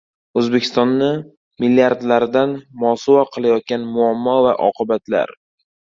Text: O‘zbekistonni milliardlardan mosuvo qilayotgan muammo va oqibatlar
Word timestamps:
O‘zbekistonni 0.39 1.09
milliardlardan 1.63 2.55
mosuvo 2.85 3.27
qilayotgan 3.37 3.87
muammo 3.93 4.35
va 4.47 4.55
oqibatlar 4.73 5.37